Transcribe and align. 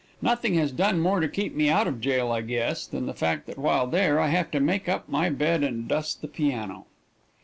Nothing 0.19 0.55
has 0.55 0.71
done 0.71 0.99
more 0.99 1.19
to 1.19 1.27
keep 1.27 1.53
me 1.53 1.69
out 1.69 1.85
of 1.85 2.01
jail, 2.01 2.31
I 2.31 2.41
guess, 2.41 2.87
than 2.87 3.05
the 3.05 3.13
fact 3.13 3.45
that 3.45 3.59
while 3.59 3.85
there 3.85 4.19
I 4.19 4.29
have 4.29 4.49
to 4.49 4.59
make 4.59 4.89
up 4.89 5.07
my 5.07 5.29
bed 5.29 5.63
and 5.63 5.87
dust 5.87 6.23
the 6.23 6.27
piano. 6.27 6.87